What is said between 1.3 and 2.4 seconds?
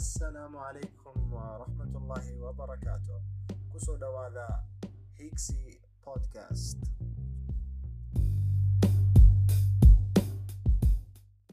waraxmatullaahi